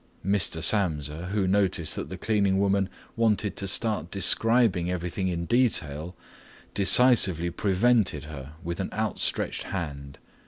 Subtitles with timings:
[0.25, 0.63] Mr.
[0.63, 6.15] Samsa, who noticed that the cleaning woman wanted to start describing everything in detail,
[6.73, 10.17] decisively prevented her with an outstretched hand.